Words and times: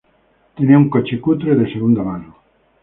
Tenía 0.57 0.79
un 0.79 0.89
coche 0.89 1.21
cutre 1.21 1.53
de 1.55 1.71
segunda 1.71 2.01
mano 2.01 2.29